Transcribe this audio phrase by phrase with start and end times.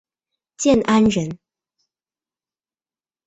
[0.57, 1.37] 建安人。